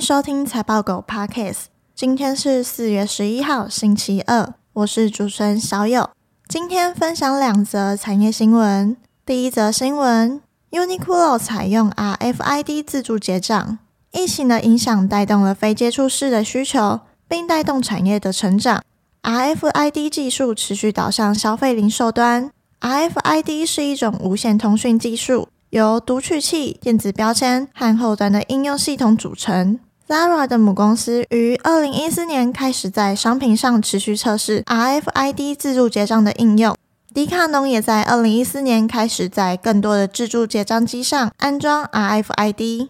[0.00, 1.64] 收听财报狗 Podcast。
[1.94, 6.10] 今天是四月十一号，星期二，我是主持人小友。
[6.48, 8.96] 今天分享两则产业新闻。
[9.26, 10.40] 第一则新闻
[10.70, 13.78] ：Uniqlo 采用 RFID 自助结账。
[14.12, 18.82] 疫情的影响带动了非接触式的需求，并带动产业的成长。
[19.22, 22.50] RFID 技术持续导向消费零售端。
[22.80, 25.48] RFID 是一种无线通讯技术。
[25.70, 29.78] 由读取器、电子标签和后端的应用系统组成。
[30.08, 36.74] Zara 的母公司于二零一四年开始在商品上持续测试 RFID 自助结账的应用。
[37.12, 42.88] 迪卡侬也在二零一四年开始在更多的自助结账机上安装 RFID。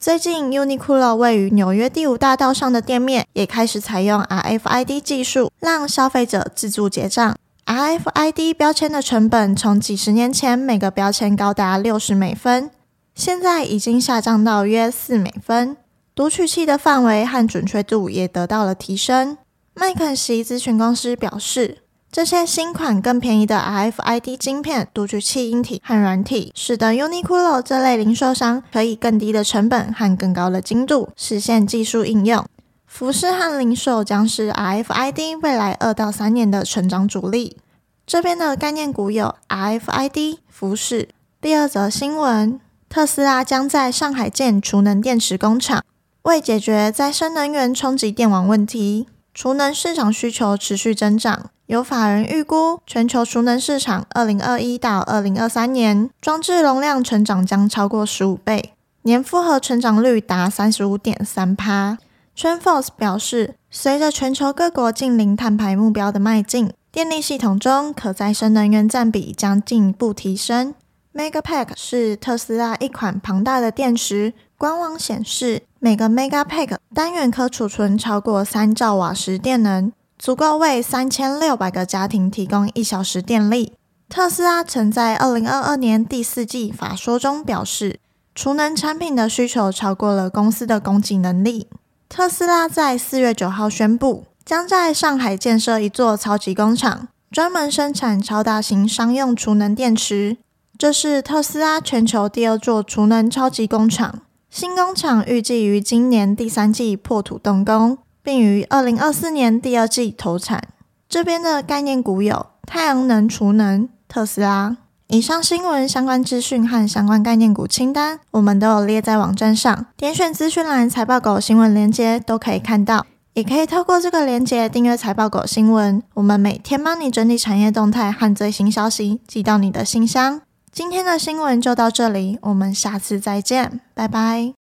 [0.00, 7.36] 最近，Uniqlo 位于纽约第五大道上的店面也开始采用 RFID 技术，让消费者自助结账。
[7.66, 12.72] RFID 标签的成本从几十年前每个标签高达六十美分，
[13.14, 15.76] 现在已经下降到约四美分。
[16.16, 19.36] 读取器的范围和准确度也得到了提升。
[19.74, 32.42] 麦肯锡咨询公司表示，这些新款更便宜的 RFID 晶片、读取器硬体和软体，使得 Uniqlo 这类零售商可以更低的成本和更高的精度实现技术应用。
[32.86, 37.58] 服饰和零售将是 RFID 未来二到三年的成长主力。
[38.06, 41.10] 这边的概念股有 RFID、服饰。
[41.42, 45.84] 第二则新闻：特斯拉将在上海建储能电池工厂，
[46.26, 49.06] 为解决再生能源冲击电网问题。
[49.32, 61.98] 储能市场需求持续增长，有法人预估，全球储能市场二零二一到二零二三年装置容量成长将超过十五倍，年复合成长率达三十五点三趴。
[62.34, 70.74] t r e n f o r c e 表示，随着全球各国净零碳排目标的迈进，电力系统中可再生能源占比将进一步提升。
[71.14, 83.74] Megapack 是特斯拉一款庞大的电池，官网显示，每个 Megapack 单元可储存超过三兆瓦时电能，足够为三千六百个家庭提供一小时电力。
[84.08, 88.00] 特斯拉曾在二零二二年第四季法说中表示，
[88.34, 91.68] 储能产品的需求超过了公司的供给能力。
[92.08, 100.38] 特斯拉在四月九号宣布，将在上海建设一座超级工厂，专门生产超大型商用储能电池。
[100.78, 104.20] 这是特斯拉全球第二座储能超级工厂。
[104.56, 110.68] 新工厂预计于今年第三季破土动工，并于二零二四年第二季投产。
[111.10, 114.78] 这边的概念股有太阳能储能、特斯拉。
[115.08, 126.02] 以上新闻相关资讯和相关概念股清单，我们都有列在网站上，点选资讯栏财报狗新闻链接都可以看到，也可以透过这个链接订阅财报狗新闻。
[126.14, 130.40] 我们每天帮你整理产业动态和最新消息，寄到你的信箱。
[130.76, 134.65] 今天的新闻就到这里，我们下次再见，拜拜。